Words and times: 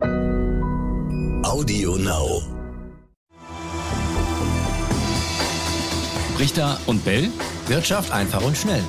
Audio 0.00 1.96
Now. 1.96 2.42
Richter 6.38 6.78
und 6.86 7.04
Bell. 7.04 7.30
Wirtschaft 7.66 8.12
einfach 8.12 8.44
und 8.44 8.56
schnell. 8.56 8.84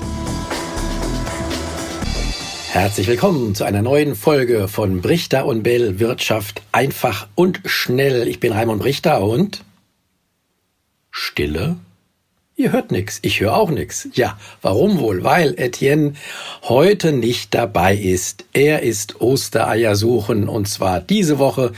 Herzlich 2.70 3.08
willkommen 3.08 3.56
zu 3.56 3.64
einer 3.64 3.82
neuen 3.82 4.16
Folge 4.16 4.68
von 4.68 5.02
Brichter 5.02 5.48
und 5.48 5.64
Bell 5.64 6.00
Wirtschaft 6.00 6.62
einfach 6.72 7.28
und 7.34 7.62
schnell. 7.66 8.28
Ich 8.28 8.40
bin 8.40 8.54
Raimund 8.54 8.80
Brichter 8.80 9.24
und 9.24 9.64
Stille. 11.10 11.78
Ihr 12.60 12.74
hört 12.74 12.92
nix, 12.92 13.20
ich 13.22 13.40
höre 13.40 13.56
auch 13.56 13.70
nix. 13.70 14.10
Ja, 14.16 14.38
warum 14.62 15.00
wohl? 15.00 15.24
Weil 15.24 15.54
Etienne 15.58 16.16
heute 16.64 17.14
nicht 17.14 17.54
dabei 17.54 17.96
ist. 17.96 18.44
Er 18.52 18.82
ist 18.84 19.22
Ostereier 19.22 19.96
suchen 19.96 20.50
und 20.50 20.68
zwar 20.68 21.00
diese 21.00 21.40
Woche, 21.40 21.72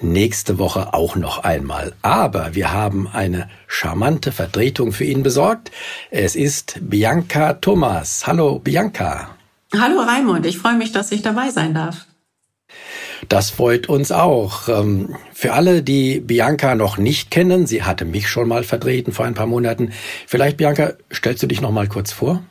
nächste 0.00 0.58
Woche 0.58 0.94
auch 0.94 1.14
noch 1.16 1.44
einmal. 1.44 1.92
Aber 2.00 2.54
wir 2.54 2.72
haben 2.72 3.06
eine 3.06 3.50
charmante 3.66 4.32
Vertretung 4.32 4.92
für 4.92 5.04
ihn 5.04 5.22
besorgt. 5.22 5.70
Es 6.10 6.36
ist 6.36 6.78
Bianca 6.80 7.52
Thomas. 7.52 8.26
Hallo 8.26 8.60
Bianca. 8.60 9.36
Hallo 9.78 10.00
Raimund, 10.00 10.46
ich 10.46 10.56
freue 10.56 10.78
mich, 10.78 10.90
dass 10.90 11.12
ich 11.12 11.20
dabei 11.20 11.50
sein 11.50 11.74
darf. 11.74 12.06
Das 13.28 13.50
freut 13.50 13.88
uns 13.88 14.12
auch. 14.12 14.68
Ähm, 14.68 15.14
für 15.32 15.52
alle, 15.52 15.82
die 15.82 16.20
Bianca 16.20 16.74
noch 16.74 16.98
nicht 16.98 17.30
kennen, 17.30 17.66
sie 17.66 17.82
hatte 17.82 18.04
mich 18.04 18.28
schon 18.28 18.48
mal 18.48 18.64
vertreten 18.64 19.12
vor 19.12 19.24
ein 19.24 19.34
paar 19.34 19.46
Monaten. 19.46 19.92
Vielleicht, 20.26 20.56
Bianca, 20.56 20.92
stellst 21.12 21.42
du 21.42 21.46
dich 21.46 21.60
noch 21.60 21.70
mal 21.70 21.88
kurz 21.88 22.12
vor? 22.12 22.42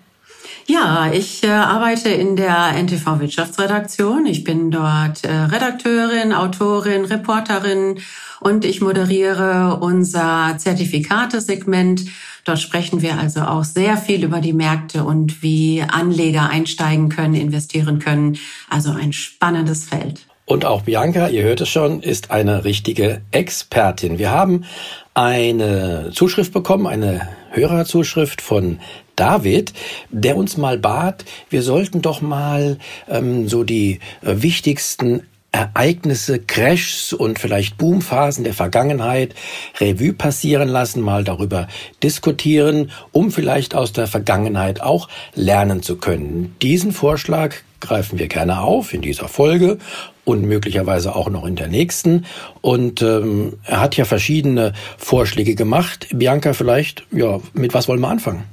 Ja, 0.65 1.11
ich 1.11 1.43
äh, 1.43 1.49
arbeite 1.49 2.09
in 2.09 2.37
der 2.37 2.73
NTV 2.77 3.19
Wirtschaftsredaktion. 3.19 4.25
Ich 4.25 4.45
bin 4.45 4.71
dort 4.71 5.25
äh, 5.25 5.31
Redakteurin, 5.31 6.31
Autorin, 6.31 7.03
Reporterin 7.03 7.99
und 8.39 8.63
ich 8.63 8.79
moderiere 8.79 9.79
unser 9.81 10.55
Zertifikatesegment. 10.57 12.05
Dort 12.45 12.59
sprechen 12.59 13.01
wir 13.01 13.17
also 13.17 13.41
auch 13.41 13.65
sehr 13.65 13.97
viel 13.97 14.23
über 14.23 14.39
die 14.39 14.53
Märkte 14.53 15.03
und 15.03 15.43
wie 15.43 15.81
Anleger 15.81 16.49
einsteigen 16.49 17.09
können, 17.09 17.35
investieren 17.35 17.99
können. 17.99 18.37
Also 18.69 18.91
ein 18.91 19.11
spannendes 19.11 19.85
Feld. 19.85 20.25
Und 20.45 20.65
auch 20.65 20.81
Bianca, 20.81 21.29
ihr 21.29 21.43
hört 21.43 21.61
es 21.61 21.69
schon, 21.69 22.01
ist 22.01 22.31
eine 22.31 22.65
richtige 22.65 23.21
Expertin. 23.31 24.19
Wir 24.19 24.31
haben 24.31 24.65
eine 25.13 26.11
Zuschrift 26.13 26.51
bekommen, 26.51 26.85
eine 26.85 27.29
Hörerzuschrift 27.51 28.41
von 28.41 28.79
David, 29.15 29.73
der 30.09 30.35
uns 30.35 30.57
mal 30.57 30.77
bat, 30.77 31.23
wir 31.49 31.61
sollten 31.61 32.01
doch 32.01 32.21
mal 32.21 32.77
ähm, 33.07 33.47
so 33.47 33.63
die 33.63 33.99
äh, 34.21 34.41
wichtigsten 34.41 35.21
Ereignisse, 35.53 36.39
Crashs 36.39 37.13
und 37.13 37.37
vielleicht 37.37 37.77
Boomphasen 37.77 38.43
der 38.43 38.55
Vergangenheit 38.55 39.35
Revue 39.79 40.13
passieren 40.13 40.67
lassen, 40.67 40.99
mal 41.01 41.23
darüber 41.23 41.67
diskutieren, 42.01 42.89
um 43.11 43.31
vielleicht 43.31 43.75
aus 43.75 43.93
der 43.93 44.07
Vergangenheit 44.07 44.81
auch 44.81 45.09
lernen 45.35 45.83
zu 45.83 45.97
können. 45.97 46.55
Diesen 46.63 46.91
Vorschlag 46.91 47.53
greifen 47.83 48.17
wir 48.17 48.27
gerne 48.27 48.61
auf 48.61 48.93
in 48.93 49.01
dieser 49.01 49.27
Folge 49.27 49.77
und 50.25 50.43
möglicherweise 50.43 51.15
auch 51.15 51.29
noch 51.29 51.45
in 51.45 51.55
der 51.55 51.67
nächsten. 51.67 52.25
Und 52.61 53.01
ähm, 53.01 53.53
er 53.65 53.81
hat 53.81 53.95
ja 53.97 54.05
verschiedene 54.05 54.73
Vorschläge 54.97 55.55
gemacht. 55.55 56.07
Bianca, 56.11 56.53
vielleicht, 56.53 57.05
ja, 57.11 57.39
mit 57.53 57.73
was 57.73 57.87
wollen 57.87 57.99
wir 57.99 58.09
anfangen? 58.09 58.43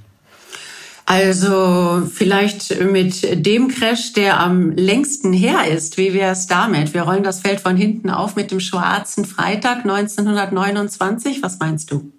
Also 1.07 2.03
vielleicht 2.13 2.81
mit 2.81 3.45
dem 3.45 3.67
Crash, 3.69 4.13
der 4.13 4.39
am 4.39 4.71
längsten 4.73 5.33
her 5.33 5.67
ist. 5.67 5.97
Wie 5.97 6.15
wäre 6.15 6.33
es 6.33 6.47
damit? 6.47 6.95
Wir 6.95 7.03
rollen 7.03 7.25
das 7.25 7.41
Feld 7.41 7.61
von 7.61 7.77
hinten 7.77 8.11
auf 8.11 8.37
mit 8.37 8.53
dem 8.53 8.61
schwarzen 8.61 9.25
Freitag 9.25 9.79
1929. 9.79 11.43
Was 11.43 11.59
meinst 11.59 11.91
du? 11.91 12.13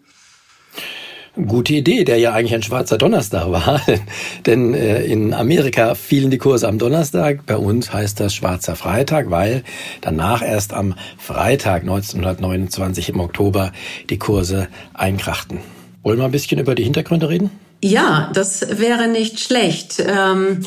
Gute 1.35 1.73
Idee, 1.73 2.03
der 2.03 2.17
ja 2.17 2.33
eigentlich 2.33 2.53
ein 2.53 2.63
schwarzer 2.63 2.97
Donnerstag 2.97 3.49
war. 3.49 3.81
Denn 4.45 4.73
äh, 4.73 5.03
in 5.05 5.33
Amerika 5.33 5.95
fielen 5.95 6.30
die 6.30 6.37
Kurse 6.37 6.67
am 6.67 6.77
Donnerstag. 6.77 7.45
Bei 7.45 7.55
uns 7.55 7.93
heißt 7.93 8.19
das 8.19 8.36
schwarzer 8.36 8.75
Freitag, 8.75 9.30
weil 9.31 9.64
danach 10.02 10.41
erst 10.41 10.73
am 10.73 10.95
Freitag 11.17 11.83
1929 11.83 13.09
im 13.09 13.21
Oktober 13.21 13.71
die 14.09 14.17
Kurse 14.17 14.67
einkrachten. 14.93 15.59
Wollen 16.03 16.17
wir 16.17 16.25
ein 16.25 16.31
bisschen 16.31 16.59
über 16.59 16.75
die 16.75 16.83
Hintergründe 16.83 17.30
reden? 17.30 17.49
Ja, 17.81 18.30
das 18.33 18.80
wäre 18.80 19.08
nicht 19.08 19.39
schlecht. 19.39 20.03
Ähm, 20.05 20.65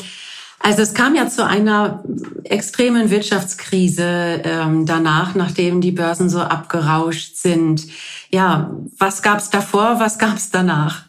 also 0.65 0.81
es 0.81 0.95
kam 0.95 1.13
ja 1.13 1.29
zu 1.29 1.45
einer 1.45 2.03
extremen 2.43 3.11
Wirtschaftskrise 3.11 4.41
ähm, 4.43 4.87
danach, 4.87 5.35
nachdem 5.35 5.79
die 5.79 5.91
Börsen 5.91 6.27
so 6.27 6.39
abgerauscht 6.39 7.35
sind. 7.35 7.85
Ja, 8.31 8.71
was 8.97 9.21
gab's 9.21 9.51
davor, 9.51 9.99
was 9.99 10.17
gab's 10.17 10.49
danach? 10.49 11.03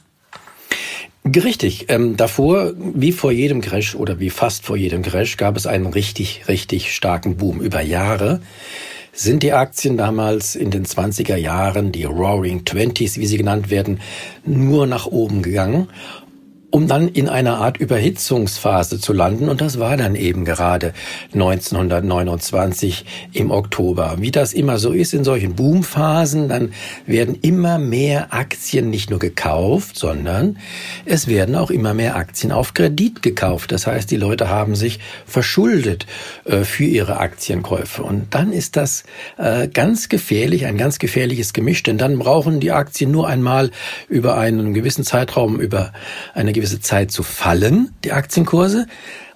Richtig. 1.24 1.86
Ähm, 1.88 2.18
davor, 2.18 2.74
wie 2.76 3.12
vor 3.12 3.32
jedem 3.32 3.62
Crash 3.62 3.94
oder 3.94 4.20
wie 4.20 4.28
fast 4.28 4.66
vor 4.66 4.76
jedem 4.76 5.00
Crash, 5.00 5.38
gab 5.38 5.56
es 5.56 5.66
einen 5.66 5.86
richtig, 5.86 6.48
richtig 6.48 6.94
starken 6.94 7.38
Boom 7.38 7.62
über 7.62 7.80
Jahre 7.80 8.42
sind 9.18 9.42
die 9.42 9.54
Aktien 9.54 9.96
damals 9.96 10.54
in 10.54 10.70
den 10.70 10.84
20er 10.84 11.36
Jahren, 11.36 11.90
die 11.90 12.04
Roaring 12.04 12.66
Twenties, 12.66 13.16
wie 13.16 13.24
sie 13.24 13.38
genannt 13.38 13.70
werden, 13.70 14.00
nur 14.44 14.86
nach 14.86 15.06
oben 15.06 15.40
gegangen 15.40 15.88
um 16.70 16.88
dann 16.88 17.08
in 17.08 17.28
einer 17.28 17.58
Art 17.58 17.78
Überhitzungsphase 17.78 19.00
zu 19.00 19.12
landen. 19.12 19.48
Und 19.48 19.60
das 19.60 19.78
war 19.78 19.96
dann 19.96 20.14
eben 20.14 20.44
gerade 20.44 20.92
1929 21.32 23.04
im 23.32 23.50
Oktober. 23.50 24.16
Wie 24.18 24.30
das 24.30 24.52
immer 24.52 24.78
so 24.78 24.92
ist 24.92 25.14
in 25.14 25.24
solchen 25.24 25.54
Boomphasen, 25.54 26.48
dann 26.48 26.72
werden 27.06 27.38
immer 27.40 27.78
mehr 27.78 28.34
Aktien 28.34 28.90
nicht 28.90 29.10
nur 29.10 29.18
gekauft, 29.18 29.96
sondern 29.96 30.58
es 31.04 31.28
werden 31.28 31.54
auch 31.54 31.70
immer 31.70 31.94
mehr 31.94 32.16
Aktien 32.16 32.50
auf 32.52 32.74
Kredit 32.74 33.22
gekauft. 33.22 33.70
Das 33.70 33.86
heißt, 33.86 34.10
die 34.10 34.16
Leute 34.16 34.48
haben 34.48 34.74
sich 34.74 34.98
verschuldet 35.24 36.06
äh, 36.44 36.64
für 36.64 36.84
ihre 36.84 37.18
Aktienkäufe. 37.20 38.02
Und 38.02 38.34
dann 38.34 38.52
ist 38.52 38.76
das 38.76 39.04
äh, 39.38 39.68
ganz 39.68 40.08
gefährlich, 40.08 40.66
ein 40.66 40.76
ganz 40.76 40.98
gefährliches 40.98 41.52
Gemisch, 41.52 41.84
denn 41.84 41.96
dann 41.96 42.18
brauchen 42.18 42.58
die 42.58 42.72
Aktien 42.72 43.12
nur 43.12 43.28
einmal 43.28 43.70
über 44.08 44.36
einen 44.36 44.74
gewissen 44.74 45.04
Zeitraum, 45.04 45.60
über 45.60 45.92
eine 46.34 46.52
gewisse 46.52 46.65
Zeit 46.80 47.10
zu 47.10 47.22
fallen, 47.22 47.90
die 48.04 48.12
Aktienkurse. 48.12 48.86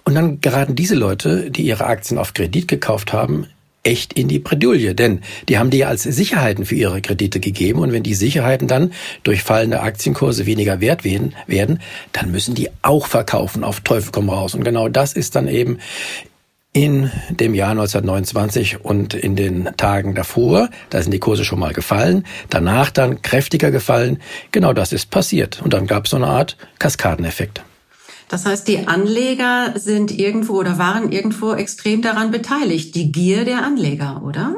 Und 0.04 0.14
dann 0.14 0.40
geraten 0.40 0.74
diese 0.74 0.94
Leute, 0.94 1.50
die 1.50 1.62
ihre 1.62 1.86
Aktien 1.86 2.18
auf 2.18 2.34
Kredit 2.34 2.68
gekauft 2.68 3.12
haben, 3.12 3.46
echt 3.82 4.12
in 4.12 4.28
die 4.28 4.38
Bredouille, 4.38 4.94
denn 4.94 5.20
die 5.48 5.58
haben 5.58 5.70
die 5.70 5.78
ja 5.78 5.88
als 5.88 6.02
Sicherheiten 6.02 6.66
für 6.66 6.74
ihre 6.74 7.00
Kredite 7.00 7.40
gegeben. 7.40 7.80
Und 7.80 7.92
wenn 7.92 8.02
die 8.02 8.14
Sicherheiten 8.14 8.68
dann 8.68 8.92
durch 9.22 9.42
fallende 9.42 9.80
Aktienkurse 9.80 10.46
weniger 10.46 10.80
wert 10.80 11.04
werden, 11.04 11.34
werden 11.46 11.80
dann 12.12 12.30
müssen 12.30 12.54
die 12.54 12.68
auch 12.82 13.06
verkaufen 13.06 13.64
auf 13.64 13.80
Teufel 13.80 14.12
komm 14.12 14.28
raus. 14.28 14.54
Und 14.54 14.64
genau 14.64 14.88
das 14.88 15.14
ist 15.14 15.34
dann 15.34 15.48
eben 15.48 15.78
in 16.72 17.10
dem 17.30 17.54
Jahr 17.54 17.70
1929 17.70 18.84
und 18.84 19.14
in 19.14 19.34
den 19.34 19.70
Tagen 19.76 20.14
davor, 20.14 20.70
da 20.88 21.02
sind 21.02 21.12
die 21.12 21.18
Kurse 21.18 21.44
schon 21.44 21.58
mal 21.58 21.72
gefallen, 21.72 22.24
danach 22.48 22.90
dann 22.90 23.22
kräftiger 23.22 23.70
gefallen. 23.70 24.18
Genau 24.52 24.72
das 24.72 24.92
ist 24.92 25.10
passiert. 25.10 25.60
Und 25.62 25.72
dann 25.72 25.86
gab 25.86 26.04
es 26.04 26.10
so 26.10 26.16
eine 26.16 26.28
Art 26.28 26.56
Kaskadeneffekt. 26.78 27.62
Das 28.28 28.46
heißt, 28.46 28.68
die 28.68 28.86
Anleger 28.86 29.72
sind 29.74 30.16
irgendwo 30.16 30.54
oder 30.54 30.78
waren 30.78 31.10
irgendwo 31.10 31.52
extrem 31.52 32.00
daran 32.00 32.30
beteiligt. 32.30 32.94
Die 32.94 33.10
Gier 33.10 33.44
der 33.44 33.64
Anleger, 33.64 34.22
oder? 34.24 34.54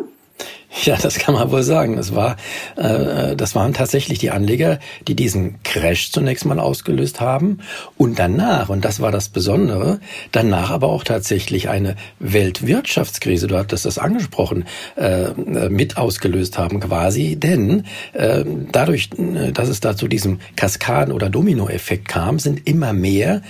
Ja, 0.84 0.96
das 0.96 1.18
kann 1.18 1.34
man 1.34 1.50
wohl 1.50 1.62
sagen. 1.62 1.96
Das 1.96 2.14
war, 2.14 2.36
äh, 2.76 3.36
das 3.36 3.54
waren 3.54 3.72
tatsächlich 3.72 4.18
die 4.18 4.30
Anleger, 4.30 4.78
die 5.06 5.14
diesen 5.14 5.62
Crash 5.62 6.10
zunächst 6.10 6.44
mal 6.44 6.58
ausgelöst 6.58 7.20
haben 7.20 7.58
und 7.96 8.18
danach, 8.18 8.68
und 8.68 8.84
das 8.84 9.00
war 9.00 9.12
das 9.12 9.28
Besondere, 9.28 10.00
danach 10.32 10.70
aber 10.70 10.88
auch 10.88 11.04
tatsächlich 11.04 11.68
eine 11.68 11.96
Weltwirtschaftskrise, 12.18 13.46
du 13.46 13.58
hattest 13.58 13.84
das 13.84 13.98
angesprochen, 13.98 14.64
äh, 14.96 15.30
mit 15.68 15.98
ausgelöst 15.98 16.58
haben 16.58 16.80
quasi, 16.80 17.36
denn 17.36 17.84
äh, 18.12 18.44
dadurch, 18.72 19.10
äh, 19.18 19.52
dass 19.52 19.68
es 19.68 19.80
da 19.80 19.96
zu 19.96 20.08
diesem 20.08 20.40
Kaskaden- 20.56 21.12
oder 21.12 21.30
Dominoeffekt 21.30 22.08
kam, 22.08 22.38
sind 22.38 22.66
immer 22.66 22.92
mehr 22.92 23.42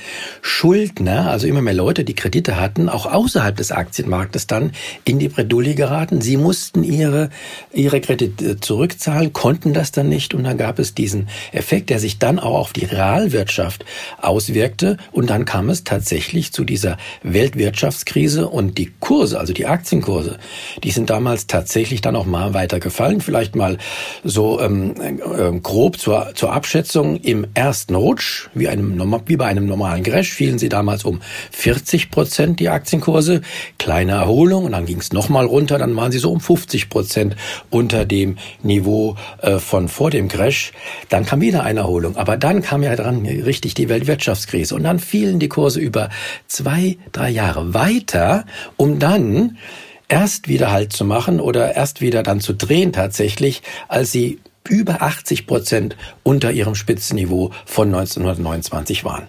Schuldner, 0.42 1.30
also 1.30 1.46
immer 1.46 1.62
mehr 1.62 1.74
Leute, 1.74 2.04
die 2.04 2.14
Kredite 2.14 2.60
hatten, 2.60 2.88
auch 2.88 3.06
außerhalb 3.06 3.56
des 3.56 3.72
Aktienmarktes 3.72 4.46
dann 4.46 4.72
in 5.04 5.18
die 5.18 5.28
Bredouille 5.28 5.74
geraten. 5.74 6.20
Sie 6.20 6.36
mussten 6.36 6.82
ihre 6.82 7.21
ihre, 7.72 8.00
Kredite 8.00 8.60
zurückzahlen, 8.60 9.32
konnten 9.32 9.72
das 9.72 9.92
dann 9.92 10.08
nicht. 10.08 10.34
Und 10.34 10.44
dann 10.44 10.58
gab 10.58 10.78
es 10.78 10.94
diesen 10.94 11.28
Effekt, 11.52 11.90
der 11.90 11.98
sich 11.98 12.18
dann 12.18 12.38
auch 12.38 12.58
auf 12.58 12.72
die 12.72 12.84
Realwirtschaft 12.84 13.84
auswirkte. 14.20 14.98
Und 15.12 15.30
dann 15.30 15.44
kam 15.44 15.70
es 15.70 15.84
tatsächlich 15.84 16.52
zu 16.52 16.64
dieser 16.64 16.98
Weltwirtschaftskrise. 17.22 18.48
Und 18.48 18.78
die 18.78 18.92
Kurse, 19.00 19.38
also 19.38 19.52
die 19.52 19.66
Aktienkurse, 19.66 20.38
die 20.82 20.90
sind 20.90 21.10
damals 21.10 21.46
tatsächlich 21.46 22.00
dann 22.00 22.16
auch 22.16 22.26
mal 22.26 22.54
weiter 22.54 22.80
gefallen, 22.80 23.20
vielleicht 23.20 23.56
mal 23.56 23.78
so 24.24 24.60
ähm, 24.60 24.94
äh, 25.00 25.58
grob 25.60 25.98
zur, 25.98 26.32
zur 26.34 26.52
Abschätzung. 26.52 27.16
Im 27.16 27.46
ersten 27.54 27.94
Rutsch, 27.94 28.48
wie, 28.54 28.68
einem, 28.68 29.00
wie 29.26 29.36
bei 29.36 29.46
einem 29.46 29.66
normalen 29.66 30.02
Crash, 30.02 30.32
fielen 30.32 30.58
sie 30.58 30.68
damals 30.68 31.04
um 31.04 31.20
40 31.52 32.10
Prozent 32.10 32.60
die 32.60 32.68
Aktienkurse, 32.68 33.42
kleine 33.78 34.12
Erholung. 34.12 34.64
Und 34.64 34.72
dann 34.72 34.86
ging 34.86 34.98
es 34.98 35.12
nochmal 35.12 35.46
runter, 35.46 35.78
dann 35.78 35.94
waren 35.96 36.12
sie 36.12 36.18
so 36.18 36.32
um 36.32 36.40
50 36.40 36.88
Prozent 36.88 37.01
unter 37.70 38.04
dem 38.04 38.36
Niveau 38.62 39.16
äh, 39.40 39.58
von 39.58 39.88
vor 39.88 40.10
dem 40.10 40.28
Crash. 40.28 40.72
Dann 41.08 41.26
kam 41.26 41.40
wieder 41.40 41.62
eine 41.64 41.80
Erholung, 41.80 42.16
aber 42.16 42.36
dann 42.36 42.62
kam 42.62 42.82
ja 42.82 42.96
dran 42.96 43.24
richtig 43.26 43.74
die 43.74 43.88
Weltwirtschaftskrise 43.88 44.74
und 44.74 44.84
dann 44.84 44.98
fielen 44.98 45.38
die 45.38 45.48
Kurse 45.48 45.80
über 45.80 46.10
zwei, 46.46 46.98
drei 47.12 47.30
Jahre 47.30 47.74
weiter, 47.74 48.44
um 48.76 48.98
dann 48.98 49.58
erst 50.08 50.48
wieder 50.48 50.70
Halt 50.70 50.92
zu 50.92 51.04
machen 51.04 51.40
oder 51.40 51.74
erst 51.74 52.00
wieder 52.00 52.22
dann 52.22 52.40
zu 52.40 52.52
drehen 52.52 52.92
tatsächlich, 52.92 53.62
als 53.88 54.12
sie 54.12 54.40
über 54.68 55.02
80 55.02 55.46
Prozent 55.46 55.96
unter 56.22 56.52
ihrem 56.52 56.74
Spitzenniveau 56.74 57.50
von 57.66 57.88
1929 57.88 59.04
waren. 59.04 59.26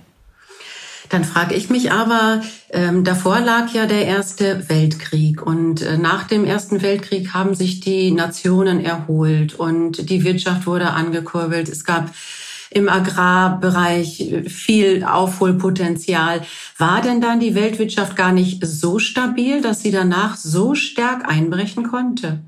Dann 1.13 1.25
frage 1.25 1.53
ich 1.53 1.69
mich 1.69 1.91
aber, 1.91 2.41
ähm, 2.71 3.03
davor 3.03 3.39
lag 3.39 3.71
ja 3.71 3.85
der 3.85 4.07
Erste 4.07 4.67
Weltkrieg 4.67 5.45
und 5.45 5.83
äh, 5.83 5.95
nach 5.99 6.23
dem 6.23 6.43
Ersten 6.43 6.81
Weltkrieg 6.81 7.35
haben 7.35 7.53
sich 7.53 7.81
die 7.81 8.09
Nationen 8.09 8.83
erholt 8.83 9.53
und 9.53 10.09
die 10.09 10.23
Wirtschaft 10.23 10.65
wurde 10.65 10.89
angekurbelt. 10.89 11.69
Es 11.69 11.85
gab 11.85 12.09
im 12.71 12.89
Agrarbereich 12.89 14.43
viel 14.47 15.03
Aufholpotenzial. 15.03 16.41
War 16.79 17.03
denn 17.03 17.21
dann 17.21 17.39
die 17.39 17.53
Weltwirtschaft 17.53 18.15
gar 18.15 18.31
nicht 18.31 18.65
so 18.65 18.97
stabil, 18.97 19.61
dass 19.61 19.81
sie 19.81 19.91
danach 19.91 20.35
so 20.35 20.73
stark 20.73 21.29
einbrechen 21.29 21.83
konnte? 21.83 22.39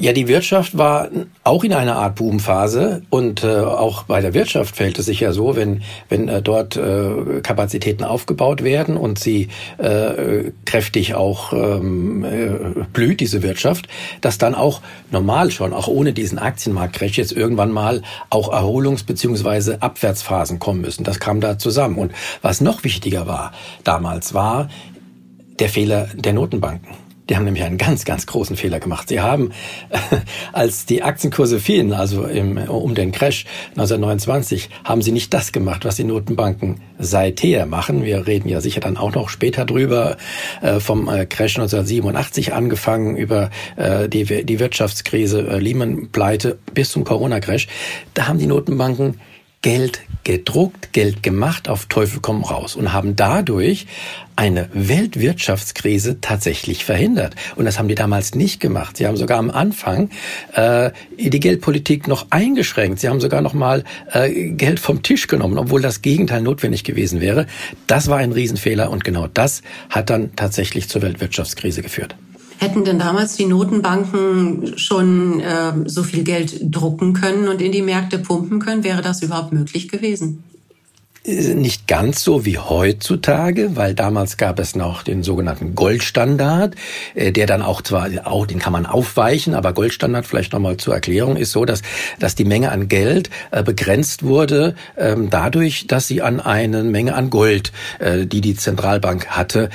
Ja, 0.00 0.12
die 0.12 0.26
Wirtschaft 0.28 0.76
war 0.76 1.08
auch 1.44 1.62
in 1.62 1.72
einer 1.72 1.96
Art 1.96 2.16
Boomphase 2.16 3.02
und 3.10 3.44
äh, 3.44 3.60
auch 3.60 4.04
bei 4.04 4.20
der 4.20 4.34
Wirtschaft 4.34 4.76
fällt 4.76 4.98
es 4.98 5.06
sich 5.06 5.20
ja 5.20 5.32
so, 5.32 5.56
wenn 5.56 5.82
wenn 6.08 6.28
äh, 6.28 6.42
dort 6.42 6.76
äh, 6.76 7.40
Kapazitäten 7.42 8.04
aufgebaut 8.04 8.64
werden 8.64 8.96
und 8.96 9.18
sie 9.18 9.48
äh, 9.78 10.50
kräftig 10.64 11.14
auch 11.14 11.52
ähm, 11.52 12.24
äh, 12.24 12.84
blüht 12.92 13.20
diese 13.20 13.42
Wirtschaft, 13.42 13.86
dass 14.20 14.36
dann 14.36 14.54
auch 14.54 14.80
normal 15.10 15.50
schon 15.50 15.72
auch 15.72 15.86
ohne 15.86 16.12
diesen 16.12 16.38
Aktienmarktcrash 16.38 17.16
jetzt 17.16 17.32
irgendwann 17.32 17.70
mal 17.70 18.02
auch 18.30 18.52
Erholungs- 18.52 19.06
beziehungsweise 19.06 19.80
Abwärtsphasen 19.80 20.58
kommen 20.58 20.80
müssen. 20.80 21.04
Das 21.04 21.20
kam 21.20 21.40
da 21.40 21.58
zusammen 21.58 21.96
und 21.96 22.12
was 22.42 22.60
noch 22.60 22.84
wichtiger 22.84 23.26
war 23.26 23.52
damals 23.84 24.34
war 24.34 24.68
der 25.60 25.68
Fehler 25.68 26.08
der 26.14 26.32
Notenbanken. 26.32 27.03
Die 27.28 27.36
haben 27.36 27.44
nämlich 27.44 27.64
einen 27.64 27.78
ganz, 27.78 28.04
ganz 28.04 28.26
großen 28.26 28.56
Fehler 28.56 28.80
gemacht. 28.80 29.08
Sie 29.08 29.20
haben, 29.20 29.50
als 30.52 30.84
die 30.84 31.02
Aktienkurse 31.02 31.58
fielen, 31.58 31.92
also 31.92 32.24
im, 32.24 32.58
um 32.58 32.94
den 32.94 33.12
Crash 33.12 33.46
1929, 33.70 34.68
haben 34.84 35.00
sie 35.00 35.12
nicht 35.12 35.32
das 35.32 35.52
gemacht, 35.52 35.84
was 35.84 35.96
die 35.96 36.04
Notenbanken 36.04 36.82
seither 36.98 37.64
machen. 37.64 38.04
Wir 38.04 38.26
reden 38.26 38.48
ja 38.48 38.60
sicher 38.60 38.80
dann 38.80 38.98
auch 38.98 39.14
noch 39.14 39.30
später 39.30 39.64
drüber, 39.64 40.18
äh, 40.60 40.80
vom 40.80 41.08
äh, 41.08 41.24
Crash 41.24 41.56
1987 41.56 42.52
angefangen, 42.52 43.16
über 43.16 43.50
äh, 43.76 44.08
die, 44.08 44.44
die 44.44 44.60
Wirtschaftskrise, 44.60 45.40
Lehman-Pleite 45.40 46.58
bis 46.74 46.90
zum 46.90 47.04
Corona-Crash. 47.04 47.68
Da 48.12 48.28
haben 48.28 48.38
die 48.38 48.46
Notenbanken 48.46 49.18
Geld 49.64 50.02
gedruckt, 50.24 50.92
Geld 50.92 51.22
gemacht, 51.22 51.70
auf 51.70 51.86
Teufel 51.86 52.18
komm 52.20 52.44
raus 52.44 52.76
und 52.76 52.92
haben 52.92 53.16
dadurch 53.16 53.86
eine 54.36 54.68
Weltwirtschaftskrise 54.74 56.20
tatsächlich 56.20 56.84
verhindert. 56.84 57.34
Und 57.56 57.64
das 57.64 57.78
haben 57.78 57.88
die 57.88 57.94
damals 57.94 58.34
nicht 58.34 58.60
gemacht. 58.60 58.98
Sie 58.98 59.06
haben 59.06 59.16
sogar 59.16 59.38
am 59.38 59.50
Anfang 59.50 60.10
äh, 60.52 60.90
die 61.18 61.40
Geldpolitik 61.40 62.08
noch 62.08 62.26
eingeschränkt. 62.28 63.00
Sie 63.00 63.08
haben 63.08 63.20
sogar 63.20 63.40
noch 63.40 63.54
mal 63.54 63.84
äh, 64.12 64.50
Geld 64.50 64.80
vom 64.80 65.02
Tisch 65.02 65.28
genommen, 65.28 65.56
obwohl 65.56 65.80
das 65.80 66.02
Gegenteil 66.02 66.42
notwendig 66.42 66.84
gewesen 66.84 67.22
wäre. 67.22 67.46
Das 67.86 68.08
war 68.08 68.18
ein 68.18 68.32
Riesenfehler 68.32 68.90
und 68.90 69.02
genau 69.02 69.28
das 69.28 69.62
hat 69.88 70.10
dann 70.10 70.36
tatsächlich 70.36 70.90
zur 70.90 71.00
Weltwirtschaftskrise 71.00 71.80
geführt. 71.80 72.16
Hätten 72.58 72.84
denn 72.84 72.98
damals 72.98 73.36
die 73.36 73.46
Notenbanken 73.46 74.78
schon 74.78 75.40
äh, 75.40 75.72
so 75.86 76.02
viel 76.02 76.24
Geld 76.24 76.58
drucken 76.62 77.12
können 77.12 77.48
und 77.48 77.60
in 77.60 77.72
die 77.72 77.82
Märkte 77.82 78.18
pumpen 78.18 78.60
können? 78.60 78.84
Wäre 78.84 79.02
das 79.02 79.22
überhaupt 79.22 79.52
möglich 79.52 79.88
gewesen? 79.88 80.44
Nicht 81.26 81.86
ganz 81.86 82.22
so 82.22 82.44
wie 82.44 82.58
heutzutage, 82.58 83.76
weil 83.76 83.94
damals 83.94 84.36
gab 84.36 84.58
es 84.58 84.76
noch 84.76 85.02
den 85.02 85.22
sogenannten 85.22 85.74
Goldstandard, 85.74 86.74
äh, 87.14 87.32
der 87.32 87.46
dann 87.46 87.62
auch 87.62 87.80
zwar 87.80 88.08
auch 88.24 88.46
den 88.46 88.58
kann 88.58 88.74
man 88.74 88.84
aufweichen, 88.84 89.54
aber 89.54 89.72
Goldstandard 89.72 90.26
vielleicht 90.26 90.52
nochmal 90.52 90.76
zur 90.76 90.92
Erklärung 90.94 91.36
ist 91.36 91.52
so, 91.52 91.64
dass 91.64 91.80
dass 92.18 92.34
die 92.34 92.44
Menge 92.44 92.70
an 92.72 92.88
Geld 92.88 93.30
äh, 93.52 93.62
begrenzt 93.62 94.22
wurde 94.22 94.74
ähm, 94.98 95.30
dadurch, 95.30 95.86
dass 95.86 96.06
sie 96.06 96.20
an 96.20 96.40
eine 96.40 96.82
Menge 96.82 97.14
an 97.14 97.30
Gold, 97.30 97.72
äh, 98.00 98.26
die 98.26 98.42
die 98.42 98.54
Zentralbank 98.54 99.28
hatte, 99.28 99.70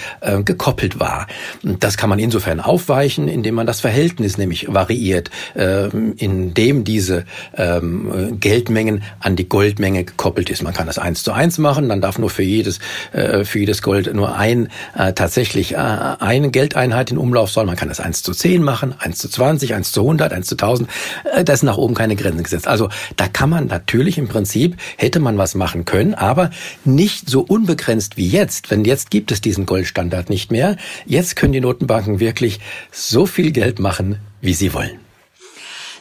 gekoppelt 0.46 1.00
war. 1.00 1.28
Das 1.64 1.98
kann 1.98 2.10
man 2.10 2.20
insofern 2.20 2.60
aufweichen, 2.60 3.28
indem 3.28 3.56
man 3.56 3.68
das 3.68 3.82
Verhältnis 3.82 4.38
nämlich 4.38 4.68
variiert, 4.74 5.30
ähm, 5.56 6.14
indem 6.18 6.84
diese 6.84 7.26
ähm, 7.56 8.38
Geldmengen 8.40 9.04
an 9.20 9.36
die 9.36 9.48
Goldmenge 9.48 10.04
gekoppelt 10.04 10.50
ist. 10.50 10.62
Man 10.64 10.74
kann 10.74 10.88
das 10.88 10.98
eins 10.98 11.24
zu 11.24 11.34
eins 11.40 11.58
machen, 11.58 11.88
dann 11.88 12.02
darf 12.02 12.20
nur 12.20 12.30
für 12.30 12.44
jedes, 12.44 12.80
äh, 13.14 13.46
für 13.46 13.60
jedes 13.60 13.82
Gold 13.82 14.14
nur 14.14 14.36
ein 14.36 14.68
äh, 14.96 15.14
tatsächlich 15.14 15.74
äh, 15.74 15.78
eine 15.78 16.52
Geldeinheit 16.52 17.12
in 17.12 17.18
Umlauf 17.18 17.50
sein. 17.50 17.66
Man 17.66 17.78
kann 17.78 17.88
das 17.88 18.02
1 18.02 18.24
zu 18.24 18.34
10 18.34 18.62
machen, 18.62 18.94
1 19.00 19.18
zu 19.18 19.30
20, 19.30 19.74
1 19.74 19.92
zu 19.94 20.02
100, 20.02 20.34
1 20.34 20.48
zu 20.48 20.56
1000. 20.56 20.90
Äh, 21.34 21.44
da 21.46 21.54
ist 21.54 21.64
nach 21.64 21.78
oben 21.78 21.96
keine 21.96 22.16
Grenzen 22.16 22.44
gesetzt. 22.44 22.68
Also 22.68 22.90
da 23.16 23.28
kann 23.28 23.50
man 23.50 23.68
natürlich 23.68 24.18
im 24.18 24.28
Prinzip, 24.28 24.76
hätte 24.98 25.20
man 25.20 25.38
was 25.38 25.56
machen 25.56 25.86
können, 25.86 26.14
aber 26.14 26.50
nicht 26.84 27.30
so 27.30 27.42
unbegrenzt 27.42 28.18
wie 28.18 28.28
jetzt. 28.28 28.72
Denn 28.72 28.84
jetzt 28.84 29.10
gibt 29.10 29.32
es 29.32 29.40
diesen 29.40 29.66
Goldstandard 29.66 30.30
nicht 30.30 30.52
mehr. 30.52 30.76
Jetzt 31.06 31.36
können 31.38 31.54
die 31.54 31.62
Notenbanken 31.62 32.20
wirklich 32.20 32.60
so 32.92 33.26
viel 33.26 33.52
Geld 33.52 33.80
machen, 33.80 34.20
wie 34.42 34.54
sie 34.54 34.74
wollen. 34.74 35.09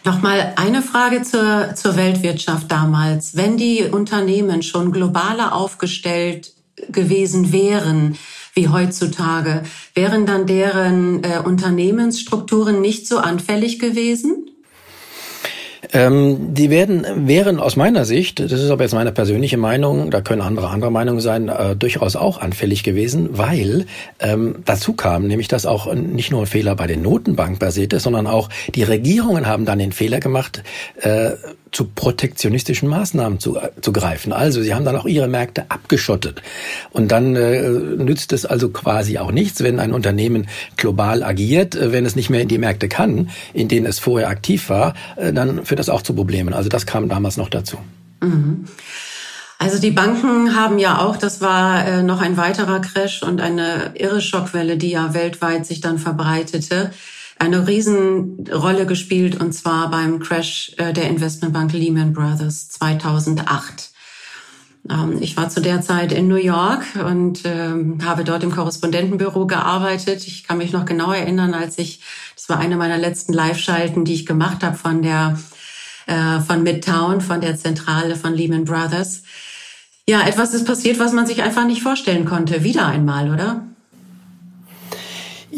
Nochmal 0.09 0.55
eine 0.57 0.81
Frage 0.81 1.21
zur, 1.21 1.75
zur 1.75 1.97
Weltwirtschaft 1.97 2.73
damals. 2.73 3.37
Wenn 3.37 3.59
die 3.59 3.83
Unternehmen 3.83 4.63
schon 4.63 4.91
globaler 4.91 5.55
aufgestellt 5.55 6.55
gewesen 6.89 7.53
wären, 7.53 8.17
wie 8.55 8.69
heutzutage, 8.69 9.65
wären 9.93 10.25
dann 10.25 10.47
deren 10.47 11.23
äh, 11.23 11.43
Unternehmensstrukturen 11.45 12.81
nicht 12.81 13.07
so 13.07 13.19
anfällig 13.19 13.81
gewesen? 13.81 14.49
Ähm, 15.93 16.55
die 16.55 16.71
werden, 16.71 17.07
wären 17.15 17.61
aus 17.61 17.77
meiner 17.77 18.05
Sicht, 18.05 18.41
das 18.41 18.53
ist 18.53 18.71
aber 18.71 18.83
jetzt 18.85 18.95
meine 18.95 19.13
persönliche 19.13 19.57
Meinung, 19.57 20.11
da 20.11 20.21
können 20.21 20.43
andere 20.43 20.69
andere 20.69 20.91
Meinungen 20.91 21.21
sein, 21.21 21.49
äh, 21.49 21.77
durchaus 21.77 22.17
auch 22.17 22.41
anfällig 22.41 22.83
gewesen, 22.83 23.31
weil 23.33 23.87
ähm, 24.19 24.57
dazu 24.65 24.95
kam 24.95 25.27
nämlich, 25.27 25.49
dass 25.49 25.67
auch 25.67 25.93
nicht 25.95 26.31
nur 26.31 26.43
ein 26.43 26.47
Fehler 26.47 26.75
bei 26.75 26.87
den 26.87 27.03
Notenbank 27.03 27.59
basiert 27.59 27.93
ist, 27.93 28.03
sondern 28.05 28.27
auch 28.27 28.49
die 28.75 28.83
Regierungen 28.83 29.47
haben 29.47 29.65
dann 29.65 29.79
den 29.79 29.93
Fehler 29.93 30.21
gemacht, 30.21 30.63
äh, 31.01 31.31
zu 31.73 31.85
protektionistischen 31.85 32.89
Maßnahmen 32.89 33.41
zu, 33.41 33.59
zu 33.81 33.93
greifen. 33.93 34.33
Also 34.33 34.63
sie 34.63 34.75
haben 34.75 34.85
dann 34.85 34.97
auch 34.97 35.07
ihre 35.07 35.29
Märkte 35.29 35.71
abgeschottet. 35.71 36.43
Und 36.91 37.13
dann 37.13 37.37
äh, 37.37 37.69
nützt 37.71 38.33
es 38.33 38.47
also 38.47 38.71
quasi 38.71 39.19
auch 39.19 39.33
nichts, 39.33 39.63
wenn 39.63 39.79
ein 39.79 39.93
Unternehmen 39.93 40.49
global 40.77 41.23
agiert, 41.23 41.75
äh, 41.75 41.93
wenn 41.93 42.07
es 42.07 42.17
nicht 42.17 42.31
mehr 42.31 42.41
in 42.41 42.49
die 42.49 42.59
Märkte 42.59 42.89
kann, 42.89 43.31
in 43.53 43.69
denen 43.69 43.87
es 43.87 43.99
vorher 43.99 44.29
aktiv 44.29 44.69
war, 44.69 44.95
äh, 45.17 45.33
dann 45.33 45.65
führt 45.65 45.81
das 45.81 45.89
auch 45.89 46.03
zu 46.03 46.15
Problemen. 46.15 46.55
Also 46.55 46.69
das 46.69 46.87
kam 46.87 47.09
damals 47.09 47.37
noch 47.37 47.49
dazu. 47.49 47.79
Mhm. 48.21 48.65
Also 49.59 49.81
die 49.81 49.91
Banken 49.91 50.55
haben 50.55 50.79
ja 50.79 51.01
auch, 51.01 51.17
das 51.17 51.41
war 51.41 51.85
äh, 51.85 52.03
noch 52.03 52.21
ein 52.21 52.37
weiterer 52.37 52.81
Crash 52.81 53.23
und 53.25 53.41
eine 53.41 53.91
irre 53.95 54.21
Schockwelle, 54.21 54.77
die 54.77 54.91
ja 54.91 55.15
weltweit 55.15 55.67
sich 55.67 55.81
dann 55.81 55.99
verbreitete 55.99 56.93
eine 57.39 57.67
Riesenrolle 57.67 58.87
gespielt 58.87 59.41
und 59.41 59.53
zwar 59.53 59.91
beim 59.91 60.19
Crash 60.21 60.73
äh, 60.77 60.93
der 60.93 61.09
Investmentbank 61.09 61.73
Lehman 61.73 62.13
Brothers 62.13 62.69
2008. 62.71 63.91
Ähm, 64.91 65.19
ich 65.21 65.37
war 65.37 65.49
zu 65.49 65.61
der 65.61 65.81
Zeit 65.83 66.13
in 66.13 66.29
New 66.29 66.37
York 66.37 66.85
und 67.05 67.43
ähm, 67.45 67.99
habe 68.05 68.25
dort 68.25 68.43
im 68.43 68.51
Korrespondentenbüro 68.51 69.47
gearbeitet. 69.47 70.27
Ich 70.27 70.45
kann 70.45 70.59
mich 70.59 70.73
noch 70.73 70.85
genau 70.85 71.13
erinnern, 71.13 71.55
als 71.55 71.79
ich, 71.79 72.01
das 72.35 72.49
war 72.49 72.59
eine 72.59 72.77
meiner 72.77 72.99
letzten 72.99 73.33
Live-Schalten, 73.33 74.05
die 74.05 74.15
ich 74.15 74.27
gemacht 74.27 74.63
habe 74.63 74.77
von 74.77 75.03
der 75.03 75.39
äh, 76.07 76.41
von 76.41 76.63
Midtown, 76.63 77.21
von 77.21 77.41
der 77.41 77.57
Zentrale 77.57 78.17
von 78.17 78.33
Lehman 78.35 78.65
Brothers. 78.65 79.23
Ja, 80.09 80.27
etwas 80.27 80.55
ist 80.55 80.67
passiert, 80.67 80.99
was 80.99 81.13
man 81.13 81.27
sich 81.27 81.43
einfach 81.43 81.67
nicht 81.67 81.83
vorstellen 81.83 82.25
konnte. 82.25 82.65
Wieder 82.65 82.87
einmal, 82.87 83.31
oder? 83.31 83.69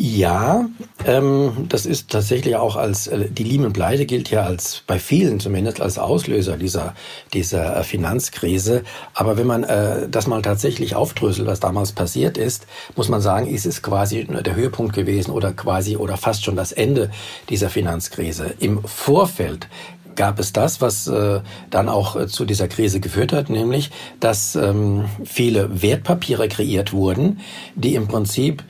Ja, 0.02 0.66
ähm, 1.04 1.66
das 1.69 1.85
ist 1.85 2.09
tatsächlich 2.09 2.57
auch 2.57 2.76
als, 2.76 3.07
äh, 3.07 3.28
die 3.30 3.45
Lehman-Pleite 3.45 4.07
gilt 4.07 4.30
ja 4.30 4.45
als, 4.45 4.83
bei 4.87 4.99
vielen 4.99 5.40
zumindest, 5.40 5.83
als 5.83 5.99
Auslöser 5.99 6.57
dieser, 6.57 6.95
dieser 7.35 7.76
äh, 7.76 7.85
Finanzkrise. 7.85 8.83
Aber 9.12 9.37
wenn 9.37 9.47
man 9.47 9.62
äh, 9.62 10.09
das 10.09 10.26
mal 10.26 10.40
tatsächlich 10.40 10.95
aufdröselt, 10.95 11.47
was 11.47 11.61
damals 11.61 11.92
passiert 11.92 12.38
ist, 12.38 12.66
muss 12.97 13.11
man 13.11 13.21
sagen, 13.21 13.47
ist 13.47 13.66
es 13.66 13.83
quasi 13.83 14.25
der 14.25 14.54
Höhepunkt 14.54 14.95
gewesen 14.95 15.33
oder 15.33 15.52
quasi 15.52 15.99
oder 15.99 16.16
fast 16.16 16.47
schon 16.47 16.57
das 16.57 16.73
Ende 16.73 17.11
dieser 17.50 17.69
Finanzkrise. 17.69 18.54
Im 18.59 18.83
Vorfeld 18.83 19.69
gab 20.16 20.38
es 20.38 20.54
das, 20.54 20.80
was 20.80 21.09
äh, 21.09 21.40
dann 21.69 21.90
auch 21.90 22.16
äh, 22.16 22.26
zu 22.26 22.47
dieser 22.47 22.69
Krise 22.69 23.00
geführt 23.00 23.35
hat, 23.35 23.50
nämlich, 23.50 23.90
dass 24.19 24.57
ähm, 24.57 25.04
viele 25.25 25.83
Wertpapiere 25.83 26.49
kreiert 26.49 26.95
wurden, 26.95 27.40
die 27.75 27.95
im 27.95 28.09
Prinzip 28.09 28.64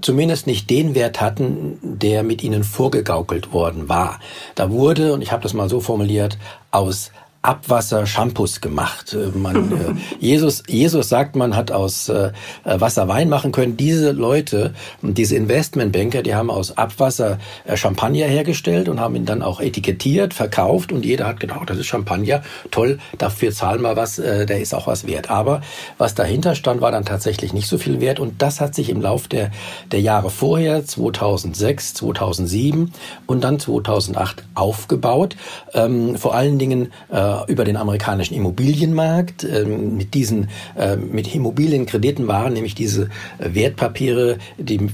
zumindest 0.00 0.46
nicht 0.46 0.70
den 0.70 0.94
Wert 0.94 1.20
hatten, 1.20 1.78
der 1.82 2.22
mit 2.22 2.42
ihnen 2.42 2.64
vorgegaukelt 2.64 3.52
worden 3.52 3.88
war. 3.88 4.20
Da 4.54 4.70
wurde, 4.70 5.12
und 5.12 5.22
ich 5.22 5.32
habe 5.32 5.42
das 5.42 5.54
mal 5.54 5.68
so 5.68 5.80
formuliert, 5.80 6.38
aus 6.70 7.10
Abwasser-Shampoos 7.42 8.60
gemacht. 8.60 9.14
Äh, 9.14 9.36
man, 9.36 9.72
äh, 9.72 9.94
Jesus, 10.18 10.62
Jesus 10.68 11.08
sagt, 11.08 11.36
man 11.36 11.56
hat 11.56 11.72
aus 11.72 12.08
äh, 12.10 12.32
Wasser 12.64 13.08
Wein 13.08 13.30
machen 13.30 13.50
können. 13.50 13.76
Diese 13.78 14.12
Leute, 14.12 14.74
diese 15.00 15.36
Investmentbanker, 15.36 16.22
die 16.22 16.34
haben 16.34 16.50
aus 16.50 16.76
Abwasser 16.76 17.38
äh, 17.64 17.76
Champagner 17.76 18.26
hergestellt 18.26 18.88
und 18.88 19.00
haben 19.00 19.16
ihn 19.16 19.24
dann 19.24 19.42
auch 19.42 19.60
etikettiert, 19.60 20.34
verkauft 20.34 20.92
und 20.92 21.04
jeder 21.04 21.26
hat 21.26 21.40
gedacht, 21.40 21.70
das 21.70 21.78
ist 21.78 21.86
Champagner, 21.86 22.42
toll, 22.70 22.98
dafür 23.16 23.52
zahlen 23.52 23.80
wir 23.80 23.96
was, 23.96 24.18
äh, 24.18 24.44
der 24.44 24.60
ist 24.60 24.74
auch 24.74 24.86
was 24.86 25.06
wert. 25.06 25.30
Aber 25.30 25.62
was 25.96 26.14
dahinter 26.14 26.54
stand, 26.54 26.82
war 26.82 26.92
dann 26.92 27.06
tatsächlich 27.06 27.54
nicht 27.54 27.68
so 27.68 27.78
viel 27.78 28.00
wert 28.00 28.20
und 28.20 28.42
das 28.42 28.60
hat 28.60 28.74
sich 28.74 28.90
im 28.90 29.00
Lauf 29.00 29.28
der, 29.28 29.50
der 29.92 30.00
Jahre 30.02 30.28
vorher, 30.28 30.84
2006, 30.84 31.94
2007 31.94 32.92
und 33.26 33.44
dann 33.44 33.58
2008 33.58 34.44
aufgebaut. 34.54 35.36
Ähm, 35.72 36.16
vor 36.16 36.34
allen 36.34 36.58
Dingen 36.58 36.92
äh, 37.08 37.29
äh, 37.30 37.52
über 37.52 37.64
den 37.64 37.76
amerikanischen 37.76 38.34
Immobilienmarkt. 38.34 39.44
Ähm, 39.44 39.96
mit 39.96 40.14
diesen 40.14 40.48
äh, 40.76 40.96
mit 40.96 41.34
Immobilienkrediten 41.34 42.28
waren 42.28 42.52
nämlich 42.52 42.74
diese 42.74 43.08
äh, 43.38 43.54
Wertpapiere, 43.54 44.38
die 44.58 44.88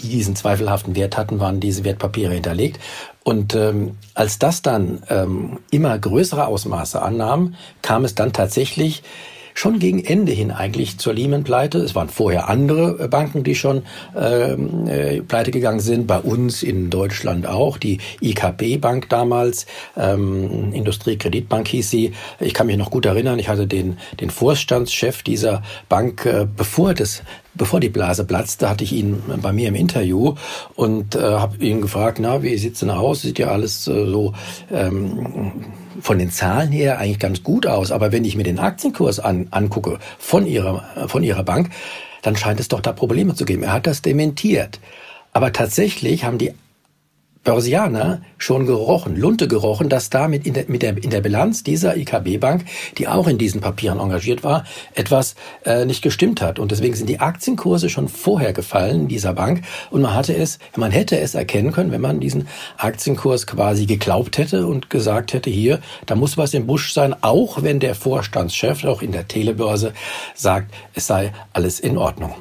die 0.00 0.08
diesen 0.08 0.36
zweifelhaften 0.36 0.94
Wert 0.94 1.16
hatten, 1.16 1.40
waren 1.40 1.58
diese 1.58 1.84
Wertpapiere 1.84 2.32
hinterlegt. 2.32 2.78
Und 3.24 3.54
ähm, 3.54 3.96
als 4.14 4.38
das 4.38 4.62
dann 4.62 5.02
ähm, 5.08 5.58
immer 5.70 5.98
größere 5.98 6.46
Ausmaße 6.46 7.02
annahm, 7.02 7.54
kam 7.82 8.04
es 8.04 8.14
dann 8.14 8.32
tatsächlich 8.32 9.02
schon 9.58 9.80
gegen 9.80 10.04
Ende 10.04 10.30
hin 10.30 10.52
eigentlich 10.52 10.98
zur 10.98 11.14
Lehman-Pleite. 11.14 11.78
Es 11.78 11.96
waren 11.96 12.08
vorher 12.08 12.48
andere 12.48 13.04
äh, 13.04 13.08
Banken, 13.08 13.42
die 13.42 13.56
schon 13.56 13.82
ähm, 14.16 14.86
äh, 14.86 15.20
pleite 15.20 15.50
gegangen 15.50 15.80
sind. 15.80 16.06
Bei 16.06 16.20
uns 16.20 16.62
in 16.62 16.90
Deutschland 16.90 17.44
auch. 17.48 17.76
Die 17.76 17.98
IKB-Bank 18.20 19.08
damals, 19.08 19.66
ähm, 19.96 20.72
Industriekreditbank 20.72 21.66
hieß 21.66 21.90
sie. 21.90 22.12
Ich 22.38 22.54
kann 22.54 22.68
mich 22.68 22.76
noch 22.76 22.92
gut 22.92 23.04
erinnern, 23.04 23.40
ich 23.40 23.48
hatte 23.48 23.66
den, 23.66 23.98
den 24.20 24.30
Vorstandschef 24.30 25.24
dieser 25.24 25.64
Bank, 25.88 26.24
äh, 26.24 26.46
bevor 26.56 26.94
das 26.94 27.22
bevor 27.54 27.80
die 27.80 27.88
Blase 27.88 28.24
platzte, 28.24 28.70
hatte 28.70 28.84
ich 28.84 28.92
ihn 28.92 29.20
bei 29.42 29.52
mir 29.52 29.66
im 29.66 29.74
Interview 29.74 30.36
und 30.76 31.16
äh, 31.16 31.18
habe 31.18 31.56
ihn 31.56 31.80
gefragt, 31.80 32.18
na, 32.20 32.40
wie 32.44 32.56
sieht's 32.56 32.78
denn 32.78 32.90
aus? 32.90 33.22
Sieht 33.22 33.40
ja 33.40 33.48
alles 33.48 33.88
äh, 33.88 34.06
so 34.06 34.32
ähm, 34.70 35.64
von 36.00 36.18
den 36.18 36.30
Zahlen 36.30 36.72
her 36.72 36.98
eigentlich 36.98 37.18
ganz 37.18 37.42
gut 37.42 37.66
aus. 37.66 37.92
Aber 37.92 38.12
wenn 38.12 38.24
ich 38.24 38.36
mir 38.36 38.44
den 38.44 38.58
Aktienkurs 38.58 39.20
an, 39.20 39.48
angucke 39.50 39.98
von 40.18 40.46
ihrer, 40.46 41.08
von 41.08 41.22
ihrer 41.22 41.42
Bank, 41.42 41.70
dann 42.22 42.36
scheint 42.36 42.60
es 42.60 42.68
doch 42.68 42.80
da 42.80 42.92
Probleme 42.92 43.34
zu 43.34 43.44
geben. 43.44 43.62
Er 43.62 43.72
hat 43.72 43.86
das 43.86 44.02
dementiert. 44.02 44.80
Aber 45.32 45.52
tatsächlich 45.52 46.24
haben 46.24 46.38
die 46.38 46.52
Börsianer 47.48 48.20
schon 48.36 48.66
gerochen, 48.66 49.16
Lunte 49.16 49.48
gerochen, 49.48 49.88
dass 49.88 50.10
da 50.10 50.28
mit 50.28 50.46
in 50.46 50.52
der, 50.52 50.66
mit 50.68 50.82
der, 50.82 51.02
in 51.02 51.08
der 51.08 51.22
Bilanz 51.22 51.62
dieser 51.62 51.96
IKB-Bank, 51.96 52.66
die 52.98 53.08
auch 53.08 53.26
in 53.26 53.38
diesen 53.38 53.62
Papieren 53.62 54.00
engagiert 54.00 54.44
war, 54.44 54.64
etwas 54.94 55.34
äh, 55.64 55.86
nicht 55.86 56.02
gestimmt 56.02 56.42
hat. 56.42 56.58
Und 56.58 56.72
deswegen 56.72 56.94
sind 56.94 57.08
die 57.08 57.20
Aktienkurse 57.20 57.88
schon 57.88 58.08
vorher 58.08 58.52
gefallen 58.52 59.08
dieser 59.08 59.32
Bank. 59.32 59.62
Und 59.90 60.02
man 60.02 60.14
hatte 60.14 60.36
es, 60.36 60.58
man 60.76 60.90
hätte 60.90 61.18
es 61.18 61.34
erkennen 61.34 61.72
können, 61.72 61.90
wenn 61.90 62.02
man 62.02 62.20
diesen 62.20 62.48
Aktienkurs 62.76 63.46
quasi 63.46 63.86
geglaubt 63.86 64.36
hätte 64.36 64.66
und 64.66 64.90
gesagt 64.90 65.32
hätte, 65.32 65.48
hier, 65.48 65.80
da 66.04 66.16
muss 66.16 66.36
was 66.36 66.52
im 66.52 66.66
Busch 66.66 66.92
sein, 66.92 67.16
auch 67.22 67.62
wenn 67.62 67.80
der 67.80 67.94
Vorstandschef 67.94 68.84
auch 68.84 69.00
in 69.00 69.12
der 69.12 69.26
Telebörse 69.26 69.94
sagt, 70.34 70.74
es 70.92 71.06
sei 71.06 71.32
alles 71.54 71.80
in 71.80 71.96
Ordnung. 71.96 72.34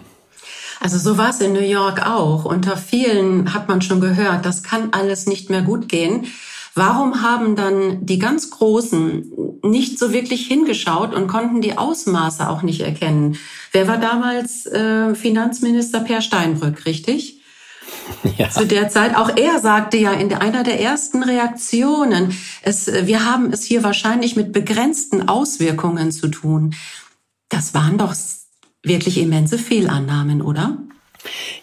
Also 0.79 0.97
so 0.97 1.17
war 1.17 1.29
es 1.29 1.41
in 1.41 1.53
New 1.53 1.59
York 1.59 2.05
auch. 2.05 2.45
Unter 2.45 2.77
vielen 2.77 3.53
hat 3.53 3.67
man 3.67 3.81
schon 3.81 4.01
gehört, 4.01 4.45
das 4.45 4.63
kann 4.63 4.89
alles 4.91 5.25
nicht 5.25 5.49
mehr 5.49 5.61
gut 5.61 5.89
gehen. 5.89 6.27
Warum 6.75 7.23
haben 7.23 7.55
dann 7.55 8.05
die 8.05 8.19
ganz 8.19 8.51
Großen 8.51 9.31
nicht 9.63 9.97
so 9.97 10.13
wirklich 10.13 10.45
hingeschaut 10.45 11.15
und 11.15 11.27
konnten 11.27 11.59
die 11.59 11.75
Ausmaße 11.75 12.47
auch 12.47 12.61
nicht 12.61 12.81
erkennen? 12.81 13.37
Wer 13.71 13.87
war 13.87 13.97
damals 13.97 14.67
äh, 14.67 15.15
Finanzminister 15.15 16.01
Per 16.01 16.21
Steinbrück, 16.21 16.85
richtig? 16.85 17.41
Ja. 18.37 18.49
Zu 18.49 18.67
der 18.67 18.89
Zeit. 18.89 19.15
Auch 19.15 19.35
er 19.35 19.59
sagte 19.59 19.97
ja 19.97 20.11
in 20.11 20.31
einer 20.33 20.63
der 20.63 20.79
ersten 20.79 21.23
Reaktionen, 21.23 22.37
es, 22.61 22.87
wir 22.87 23.25
haben 23.25 23.51
es 23.51 23.63
hier 23.63 23.83
wahrscheinlich 23.83 24.35
mit 24.35 24.53
begrenzten 24.53 25.27
Auswirkungen 25.27 26.11
zu 26.11 26.27
tun. 26.27 26.75
Das 27.49 27.73
waren 27.73 27.97
doch 27.97 28.13
wirklich 28.87 29.19
immense 29.19 29.57
Fehlannahmen, 29.57 30.41
oder? 30.41 30.77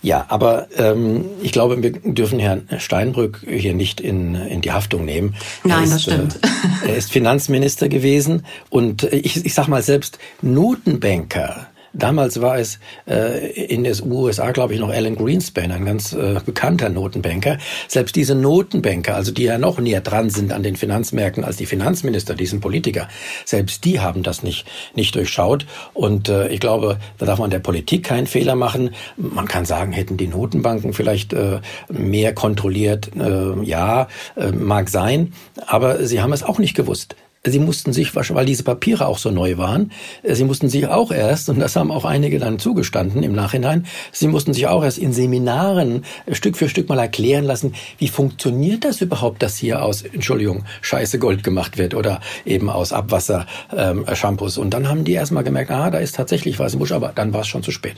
Ja, 0.02 0.26
aber 0.28 0.68
ähm, 0.76 1.24
ich 1.42 1.52
glaube, 1.52 1.82
wir 1.82 1.92
dürfen 1.92 2.38
Herrn 2.38 2.68
Steinbrück 2.78 3.40
hier 3.48 3.74
nicht 3.74 4.00
in, 4.00 4.34
in 4.34 4.60
die 4.60 4.72
Haftung 4.72 5.04
nehmen. 5.04 5.34
Nein, 5.62 5.84
ist, 5.84 5.94
das 5.94 6.02
stimmt. 6.02 6.38
Äh, 6.84 6.90
er 6.90 6.96
ist 6.96 7.10
Finanzminister 7.10 7.88
gewesen 7.88 8.44
und 8.68 9.04
ich, 9.04 9.44
ich 9.44 9.54
sag 9.54 9.68
mal 9.68 9.82
selbst 9.82 10.18
Notenbanker 10.42 11.68
Damals 11.94 12.40
war 12.40 12.58
es 12.58 12.80
äh, 13.06 13.52
in 13.52 13.84
den 13.84 13.94
USA, 14.10 14.50
glaube 14.50 14.74
ich, 14.74 14.80
noch 14.80 14.90
Alan 14.90 15.14
Greenspan, 15.14 15.70
ein 15.70 15.84
ganz 15.84 16.12
äh, 16.12 16.40
bekannter 16.44 16.88
Notenbanker. 16.88 17.58
Selbst 17.86 18.16
diese 18.16 18.34
Notenbanker, 18.34 19.14
also 19.14 19.30
die 19.30 19.44
ja 19.44 19.58
noch 19.58 19.78
näher 19.78 20.00
dran 20.00 20.28
sind 20.28 20.52
an 20.52 20.64
den 20.64 20.74
Finanzmärkten 20.74 21.44
als 21.44 21.56
die 21.56 21.66
Finanzminister, 21.66 22.34
diesen 22.34 22.60
Politiker, 22.60 23.08
selbst 23.44 23.84
die 23.84 24.00
haben 24.00 24.24
das 24.24 24.42
nicht, 24.42 24.66
nicht 24.94 25.14
durchschaut. 25.14 25.66
Und 25.92 26.28
äh, 26.28 26.48
ich 26.48 26.58
glaube, 26.58 26.98
da 27.18 27.26
darf 27.26 27.38
man 27.38 27.50
der 27.50 27.60
Politik 27.60 28.04
keinen 28.04 28.26
Fehler 28.26 28.56
machen. 28.56 28.90
Man 29.16 29.46
kann 29.46 29.64
sagen, 29.64 29.92
hätten 29.92 30.16
die 30.16 30.26
Notenbanken 30.26 30.94
vielleicht 30.94 31.32
äh, 31.32 31.60
mehr 31.88 32.34
kontrolliert. 32.34 33.10
Äh, 33.16 33.62
ja, 33.62 34.08
äh, 34.36 34.50
mag 34.50 34.88
sein. 34.88 35.32
Aber 35.64 36.04
sie 36.04 36.20
haben 36.20 36.32
es 36.32 36.42
auch 36.42 36.58
nicht 36.58 36.74
gewusst 36.74 37.14
sie 37.46 37.58
mussten 37.58 37.92
sich, 37.92 38.14
weil 38.14 38.46
diese 38.46 38.62
Papiere 38.62 39.06
auch 39.06 39.18
so 39.18 39.30
neu 39.30 39.58
waren, 39.58 39.92
äh, 40.22 40.34
sie 40.34 40.44
mussten 40.44 40.68
sich 40.68 40.86
auch 40.86 41.10
erst, 41.10 41.48
und 41.48 41.58
das 41.58 41.76
haben 41.76 41.90
auch 41.90 42.04
einige 42.04 42.38
dann 42.38 42.58
zugestanden 42.58 43.22
im 43.22 43.32
Nachhinein, 43.32 43.86
sie 44.12 44.28
mussten 44.28 44.54
sich 44.54 44.66
auch 44.66 44.82
erst 44.82 44.98
in 44.98 45.12
Seminaren 45.12 46.04
äh, 46.26 46.34
Stück 46.34 46.56
für 46.56 46.68
Stück 46.68 46.88
mal 46.88 46.98
erklären 46.98 47.44
lassen, 47.44 47.74
wie 47.98 48.08
funktioniert 48.08 48.84
das 48.84 49.00
überhaupt, 49.00 49.42
dass 49.42 49.56
hier 49.56 49.82
aus, 49.82 50.02
Entschuldigung, 50.02 50.64
scheiße 50.80 51.18
Gold 51.18 51.44
gemacht 51.44 51.78
wird 51.78 51.94
oder 51.94 52.20
eben 52.44 52.70
aus 52.70 52.92
Abwasser 52.92 53.46
ähm, 53.76 54.04
Shampoos. 54.14 54.58
Und 54.58 54.70
dann 54.70 54.88
haben 54.88 55.04
die 55.04 55.12
erst 55.12 55.32
mal 55.32 55.42
gemerkt, 55.42 55.70
ah, 55.70 55.90
da 55.90 55.98
ist 55.98 56.14
tatsächlich 56.14 56.58
was 56.58 56.74
im 56.74 56.78
Busch, 56.78 56.92
aber 56.92 57.12
dann 57.14 57.32
war 57.32 57.42
es 57.42 57.48
schon 57.48 57.62
zu 57.62 57.70
spät. 57.70 57.96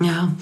Ja. 0.00 0.32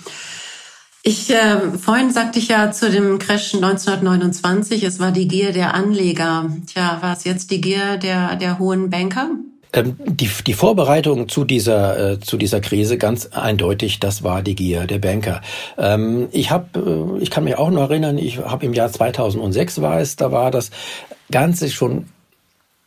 Ich 1.07 1.29
äh, 1.29 1.77
vorhin 1.79 2.11
sagte 2.11 2.39
ich 2.39 2.49
ja 2.49 2.73
zu 2.73 2.91
dem 2.91 3.19
Crash 3.19 3.53
1929, 3.53 4.83
es 4.85 4.99
war 4.99 5.13
die 5.13 5.29
Gier 5.29 5.53
der 5.53 5.75
Anleger. 5.75 6.51
Tja, 6.67 6.97
war 7.03 7.13
es 7.13 7.25
jetzt 7.25 7.51
die 7.51 7.61
Gier 7.61 7.99
der 7.99 8.37
der 8.37 8.59
hohen 8.59 8.89
Banker? 8.89 9.29
Ähm, 9.75 9.97
die, 9.99 10.31
die 10.47 10.55
Vorbereitung 10.55 11.29
zu 11.29 11.45
dieser, 11.45 12.13
äh, 12.13 12.21
zu 12.21 12.39
dieser 12.39 12.63
Krise 12.63 12.97
ganz 12.97 13.27
eindeutig, 13.27 14.01
das 14.01 14.23
war 14.23 14.41
die 14.41 14.55
Gier 14.55 14.87
der 14.87 14.99
Banker. 14.99 15.43
Ähm, 15.77 16.29
ich 16.33 16.51
habe, 16.51 17.19
äh, 17.19 17.23
ich 17.23 17.31
kann 17.31 17.45
mich 17.45 17.59
auch 17.59 17.71
noch 17.71 17.91
erinnern, 17.91 18.17
ich 18.17 18.39
habe 18.39 18.65
im 18.65 18.73
Jahr 18.73 18.91
2006 18.91 19.83
war 19.83 20.01
es, 20.01 20.17
da 20.17 20.33
war 20.33 20.51
das 20.51 20.71
Ganze 21.31 21.69
schon 21.69 22.07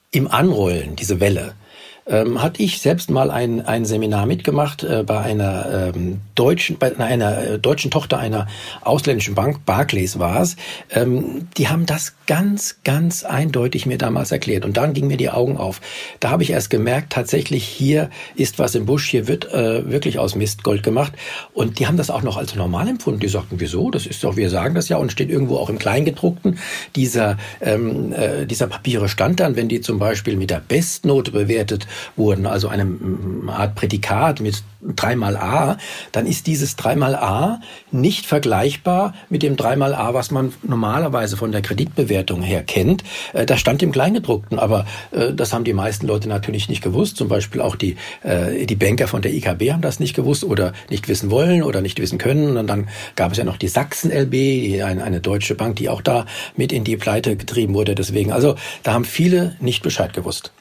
im 0.09 0.27
Anrollen, 0.27 0.95
diese 0.95 1.19
Welle 1.19 1.53
ähm, 2.09 2.41
hatte 2.41 2.63
ich 2.63 2.81
selbst 2.81 3.09
mal 3.09 3.31
ein, 3.31 3.65
ein 3.65 3.85
Seminar 3.85 4.25
mitgemacht 4.25 4.83
äh, 4.83 5.03
bei 5.05 5.19
einer 5.19 5.91
ähm, 5.95 6.21
deutschen, 6.35 6.77
bei 6.77 6.97
einer 6.97 7.37
äh, 7.37 7.59
deutschen 7.59 7.91
Tochter 7.91 8.19
einer 8.19 8.47
ausländischen 8.81 9.35
Bank, 9.35 9.65
Barclays 9.65 10.19
war 10.19 10.41
es. 10.41 10.55
Ähm, 10.91 11.47
die 11.57 11.67
haben 11.67 11.85
das 11.85 12.13
ganz, 12.27 12.77
ganz 12.83 13.23
eindeutig 13.23 13.85
mir 13.85 13.97
damals 13.97 14.31
erklärt. 14.31 14.65
Und 14.65 14.77
dann 14.77 14.93
gingen 14.93 15.07
mir 15.07 15.17
die 15.17 15.29
Augen 15.29 15.57
auf. 15.57 15.81
Da 16.19 16.29
habe 16.29 16.43
ich 16.43 16.51
erst 16.51 16.69
gemerkt, 16.69 17.13
tatsächlich 17.13 17.63
hier 17.65 18.09
ist 18.35 18.59
was 18.59 18.75
im 18.75 18.85
Busch, 18.85 19.09
hier 19.09 19.27
wird 19.27 19.51
äh, 19.53 19.89
wirklich 19.89 20.19
aus 20.19 20.35
Mist 20.35 20.63
Gold 20.63 20.83
gemacht. 20.83 21.13
Und 21.53 21.79
die 21.79 21.87
haben 21.87 21.97
das 21.97 22.09
auch 22.09 22.23
noch 22.23 22.37
als 22.37 22.55
normal 22.55 22.87
empfunden. 22.87 23.19
Die 23.19 23.27
sagten, 23.27 23.59
wieso? 23.59 23.91
Das 23.91 24.05
ist 24.05 24.23
doch, 24.23 24.35
wir 24.35 24.49
sagen 24.49 24.75
das 24.75 24.89
ja 24.89 24.97
und 24.97 25.11
steht 25.11 25.29
irgendwo 25.29 25.57
auch 25.57 25.69
im 25.69 25.79
Kleingedruckten. 25.79 26.59
Dieser, 26.95 27.37
ähm, 27.61 28.13
äh, 28.13 28.45
dieser 28.45 28.67
Papiere 28.67 29.09
stand 29.09 29.39
dann, 29.39 29.55
wenn 29.55 29.69
die 29.69 29.81
zum 29.81 29.99
Beispiel 29.99 30.35
mit 30.35 30.49
der 30.49 30.61
Bestnote 30.65 31.31
bewertet 31.31 31.87
wurden, 32.15 32.45
also 32.45 32.67
eine 32.67 32.87
Art 33.47 33.75
Prädikat 33.75 34.39
mit 34.39 34.63
dreimal 34.81 35.35
A, 35.37 35.77
dann 36.11 36.25
ist 36.25 36.47
dieses 36.47 36.75
dreimal 36.75 37.15
A 37.15 37.59
nicht 37.91 38.25
vergleichbar 38.25 39.13
mit 39.29 39.43
dem 39.43 39.55
dreimal 39.55 39.93
A, 39.93 40.13
was 40.13 40.31
man 40.31 40.53
normalerweise 40.63 41.37
von 41.37 41.51
der 41.51 41.61
Kreditbewertung 41.61 42.41
her 42.41 42.63
kennt. 42.63 43.03
Äh, 43.33 43.45
das 43.45 43.59
stand 43.59 43.81
im 43.83 43.91
Kleingedruckten, 43.91 44.59
aber 44.59 44.85
äh, 45.11 45.33
das 45.33 45.53
haben 45.53 45.63
die 45.63 45.73
meisten 45.73 46.07
Leute 46.07 46.29
natürlich 46.29 46.69
nicht 46.69 46.83
gewusst. 46.83 47.17
Zum 47.17 47.27
Beispiel 47.27 47.61
auch 47.61 47.75
die, 47.75 47.97
äh, 48.23 48.65
die 48.65 48.75
Banker 48.75 49.07
von 49.07 49.21
der 49.21 49.33
IKB 49.33 49.71
haben 49.71 49.81
das 49.81 49.99
nicht 49.99 50.15
gewusst 50.15 50.43
oder 50.43 50.73
nicht 50.89 51.07
wissen 51.07 51.31
wollen 51.31 51.63
oder 51.63 51.81
nicht 51.81 51.99
wissen 51.99 52.17
können. 52.17 52.57
Und 52.57 52.67
dann 52.67 52.87
gab 53.15 53.31
es 53.31 53.37
ja 53.37 53.43
noch 53.43 53.57
die 53.57 53.67
Sachsen 53.67 54.11
LB, 54.11 54.83
eine 54.83 55.21
deutsche 55.21 55.55
Bank, 55.55 55.77
die 55.77 55.89
auch 55.89 56.01
da 56.01 56.25
mit 56.55 56.71
in 56.71 56.83
die 56.83 56.97
Pleite 56.97 57.35
getrieben 57.35 57.73
wurde. 57.73 57.95
Deswegen, 57.95 58.31
also 58.31 58.55
da 58.83 58.93
haben 58.93 59.05
viele 59.05 59.55
nicht 59.59 59.83
Bescheid 59.83 60.13
gewusst. 60.13 60.51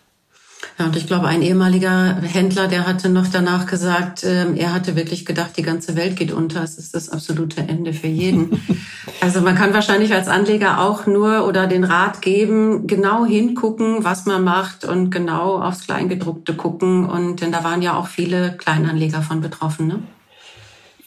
Ja, 0.78 0.84
und 0.84 0.96
ich 0.96 1.06
glaube, 1.06 1.26
ein 1.26 1.40
ehemaliger 1.40 2.20
Händler, 2.20 2.68
der 2.68 2.86
hatte 2.86 3.08
noch 3.08 3.28
danach 3.28 3.66
gesagt, 3.66 4.24
äh, 4.24 4.52
er 4.56 4.74
hatte 4.74 4.94
wirklich 4.94 5.24
gedacht, 5.24 5.52
die 5.56 5.62
ganze 5.62 5.96
Welt 5.96 6.16
geht 6.16 6.32
unter. 6.32 6.62
Es 6.62 6.76
ist 6.76 6.94
das 6.94 7.08
absolute 7.08 7.62
Ende 7.62 7.94
für 7.94 8.08
jeden. 8.08 8.60
also 9.20 9.40
man 9.40 9.54
kann 9.54 9.72
wahrscheinlich 9.72 10.12
als 10.12 10.28
Anleger 10.28 10.82
auch 10.82 11.06
nur 11.06 11.46
oder 11.46 11.66
den 11.66 11.84
Rat 11.84 12.20
geben, 12.20 12.86
genau 12.86 13.24
hingucken, 13.24 14.04
was 14.04 14.26
man 14.26 14.44
macht 14.44 14.84
und 14.84 15.10
genau 15.10 15.62
aufs 15.62 15.86
Kleingedruckte 15.86 16.54
gucken. 16.54 17.06
Und 17.06 17.40
denn 17.40 17.52
da 17.52 17.64
waren 17.64 17.80
ja 17.80 17.96
auch 17.96 18.08
viele 18.08 18.54
Kleinanleger 18.58 19.22
von 19.22 19.40
betroffen. 19.40 19.86
Ne? 19.86 20.02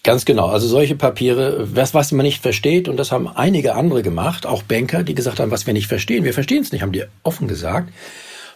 Ganz 0.04 0.26
genau. 0.26 0.48
Also 0.48 0.68
solche 0.68 0.96
Papiere, 0.96 1.68
was, 1.76 1.94
was 1.94 2.12
man 2.12 2.26
nicht 2.26 2.42
versteht, 2.42 2.88
und 2.88 2.98
das 2.98 3.12
haben 3.12 3.28
einige 3.28 3.76
andere 3.76 4.02
gemacht, 4.02 4.48
auch 4.48 4.64
Banker, 4.64 5.04
die 5.04 5.14
gesagt 5.14 5.40
haben, 5.40 5.52
was 5.52 5.68
wir 5.68 5.74
nicht 5.74 5.88
verstehen. 5.88 6.24
Wir 6.24 6.34
verstehen 6.34 6.64
es 6.64 6.72
nicht, 6.72 6.82
haben 6.82 6.92
die 6.92 7.04
offen 7.22 7.48
gesagt 7.48 7.90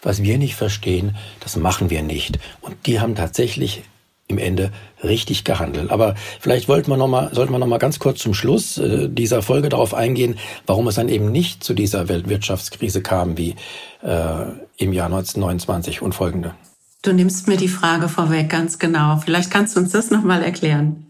was 0.03 0.21
wir 0.21 0.37
nicht 0.37 0.55
verstehen, 0.55 1.15
das 1.39 1.55
machen 1.55 1.89
wir 1.89 2.03
nicht. 2.03 2.39
Und 2.61 2.75
die 2.85 2.99
haben 2.99 3.15
tatsächlich 3.15 3.83
im 4.27 4.37
Ende 4.37 4.71
richtig 5.03 5.43
gehandelt. 5.43 5.91
Aber 5.91 6.15
vielleicht 6.39 6.67
wollten 6.67 6.89
wir 6.89 6.97
noch 6.97 7.07
mal, 7.07 7.33
sollten 7.33 7.51
wir 7.51 7.59
noch 7.59 7.67
mal 7.67 7.77
ganz 7.77 7.99
kurz 7.99 8.19
zum 8.19 8.33
Schluss 8.33 8.77
äh, 8.77 9.09
dieser 9.09 9.41
Folge 9.41 9.69
darauf 9.69 9.93
eingehen, 9.93 10.37
warum 10.65 10.87
es 10.87 10.95
dann 10.95 11.09
eben 11.09 11.31
nicht 11.31 11.63
zu 11.63 11.73
dieser 11.73 12.07
Weltwirtschaftskrise 12.07 13.01
kam 13.01 13.37
wie 13.37 13.55
äh, 14.01 14.45
im 14.77 14.93
Jahr 14.93 15.07
1929 15.07 16.01
und 16.01 16.15
folgende. 16.15 16.55
Du 17.01 17.11
nimmst 17.11 17.47
mir 17.47 17.57
die 17.57 17.67
Frage 17.67 18.07
vorweg, 18.07 18.49
ganz 18.49 18.79
genau. 18.79 19.17
Vielleicht 19.17 19.51
kannst 19.51 19.75
du 19.75 19.81
uns 19.81 19.91
das 19.91 20.09
noch 20.09 20.23
mal 20.23 20.41
erklären. 20.41 21.05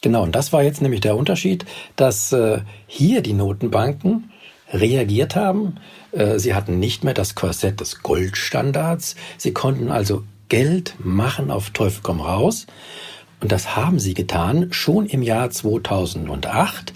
Genau, 0.00 0.22
und 0.22 0.34
das 0.34 0.52
war 0.52 0.62
jetzt 0.62 0.80
nämlich 0.80 1.00
der 1.00 1.16
Unterschied, 1.16 1.66
dass 1.96 2.32
äh, 2.32 2.60
hier 2.86 3.20
die 3.20 3.32
Notenbanken 3.32 4.30
reagiert 4.72 5.36
haben. 5.36 5.76
Äh, 6.12 6.38
sie 6.38 6.54
hatten 6.54 6.78
nicht 6.78 7.04
mehr 7.04 7.14
das 7.14 7.34
Korsett 7.34 7.80
des 7.80 8.02
Goldstandards. 8.02 9.16
Sie 9.38 9.52
konnten 9.52 9.90
also 9.90 10.24
Geld 10.48 10.94
machen 10.98 11.50
auf 11.50 11.70
Teufel 11.70 12.00
komm 12.02 12.20
raus. 12.20 12.66
Und 13.40 13.52
das 13.52 13.76
haben 13.76 13.98
sie 13.98 14.14
getan 14.14 14.68
schon 14.70 15.04
im 15.06 15.20
Jahr 15.20 15.50
2008. 15.50 16.94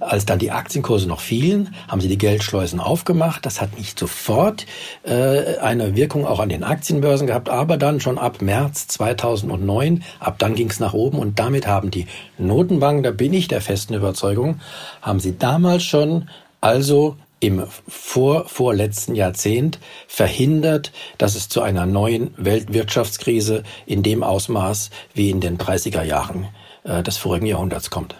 Als 0.00 0.24
dann 0.24 0.38
die 0.38 0.50
Aktienkurse 0.50 1.06
noch 1.06 1.20
fielen, 1.20 1.74
haben 1.86 2.00
sie 2.00 2.08
die 2.08 2.16
Geldschleusen 2.18 2.80
aufgemacht. 2.80 3.44
Das 3.44 3.60
hat 3.60 3.78
nicht 3.78 3.98
sofort 3.98 4.64
äh, 5.04 5.58
eine 5.58 5.94
Wirkung 5.94 6.26
auch 6.26 6.40
an 6.40 6.48
den 6.48 6.64
Aktienbörsen 6.64 7.26
gehabt, 7.26 7.50
aber 7.50 7.76
dann 7.76 8.00
schon 8.00 8.18
ab 8.18 8.40
März 8.40 8.88
2009, 8.88 10.02
ab 10.18 10.38
dann 10.38 10.54
ging 10.54 10.70
es 10.70 10.80
nach 10.80 10.94
oben 10.94 11.18
und 11.18 11.38
damit 11.38 11.66
haben 11.66 11.90
die 11.90 12.06
Notenbanken, 12.38 13.02
da 13.02 13.10
bin 13.10 13.34
ich 13.34 13.46
der 13.46 13.60
festen 13.60 13.92
Überzeugung, 13.94 14.60
haben 15.02 15.20
sie 15.20 15.36
damals 15.38 15.84
schon 15.84 16.28
also 16.62 17.16
im 17.40 17.64
vor, 17.88 18.48
vorletzten 18.48 19.14
Jahrzehnt 19.14 19.80
verhindert, 20.06 20.92
dass 21.18 21.34
es 21.34 21.48
zu 21.48 21.60
einer 21.60 21.86
neuen 21.86 22.32
Weltwirtschaftskrise 22.36 23.64
in 23.84 24.02
dem 24.02 24.22
Ausmaß 24.22 24.90
wie 25.12 25.28
in 25.28 25.40
den 25.40 25.58
30er 25.58 26.04
Jahren 26.04 26.46
äh, 26.84 27.02
des 27.02 27.18
vorigen 27.18 27.46
Jahrhunderts 27.46 27.90
kommt. 27.90 28.14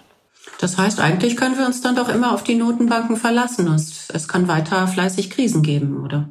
Das 0.60 0.76
heißt, 0.76 1.00
eigentlich 1.00 1.36
können 1.36 1.56
wir 1.56 1.66
uns 1.66 1.82
dann 1.82 1.96
doch 1.96 2.08
immer 2.08 2.34
auf 2.34 2.42
die 2.42 2.56
Notenbanken 2.56 3.16
verlassen. 3.16 3.72
Es, 3.72 4.08
es 4.10 4.28
kann 4.28 4.48
weiter 4.48 4.86
fleißig 4.88 5.30
Krisen 5.30 5.62
geben, 5.62 6.02
oder? 6.04 6.28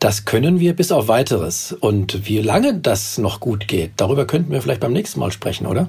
Das 0.00 0.24
können 0.24 0.60
wir 0.60 0.74
bis 0.74 0.92
auf 0.92 1.08
weiteres. 1.08 1.72
Und 1.72 2.26
wie 2.26 2.40
lange 2.40 2.74
das 2.74 3.18
noch 3.18 3.38
gut 3.38 3.68
geht, 3.68 3.92
darüber 3.98 4.26
könnten 4.26 4.50
wir 4.50 4.62
vielleicht 4.62 4.80
beim 4.80 4.92
nächsten 4.92 5.20
Mal 5.20 5.30
sprechen, 5.30 5.66
oder? 5.66 5.88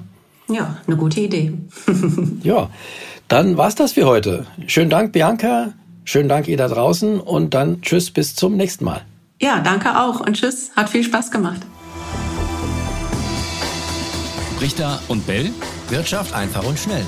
Ja, 0.52 0.76
eine 0.86 0.96
gute 0.96 1.20
Idee. 1.20 1.54
ja, 2.42 2.68
dann 3.28 3.56
war's 3.56 3.74
das 3.74 3.92
für 3.92 4.06
heute. 4.06 4.46
Schönen 4.66 4.90
Dank, 4.90 5.12
Bianca. 5.12 5.72
Schönen 6.04 6.28
Dank 6.28 6.48
ihr 6.48 6.56
da 6.56 6.68
draußen 6.68 7.20
und 7.20 7.54
dann 7.54 7.80
tschüss 7.80 8.10
bis 8.10 8.34
zum 8.34 8.56
nächsten 8.56 8.84
Mal. 8.84 9.02
Ja, 9.40 9.60
danke 9.60 9.98
auch 9.98 10.20
und 10.20 10.34
tschüss. 10.34 10.70
Hat 10.76 10.90
viel 10.90 11.04
Spaß 11.04 11.30
gemacht. 11.30 11.62
Richter 14.60 15.00
und 15.08 15.26
Bell. 15.26 15.50
Wirtschaft 15.88 16.34
einfach 16.34 16.64
und 16.64 16.78
schnell. 16.78 17.04